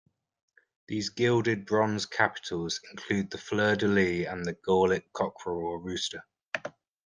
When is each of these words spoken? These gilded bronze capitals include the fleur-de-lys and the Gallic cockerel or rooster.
These 0.87 1.09
gilded 1.09 1.67
bronze 1.67 2.07
capitals 2.07 2.79
include 2.89 3.29
the 3.29 3.37
fleur-de-lys 3.37 4.25
and 4.25 4.43
the 4.43 4.53
Gallic 4.65 5.13
cockerel 5.13 5.59
or 5.63 5.79
rooster. 5.79 6.23